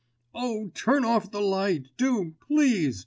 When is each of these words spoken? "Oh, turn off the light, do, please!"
"Oh, 0.33 0.71
turn 0.73 1.05
off 1.05 1.29
the 1.29 1.41
light, 1.41 1.89
do, 1.95 2.33
please!" 2.47 2.99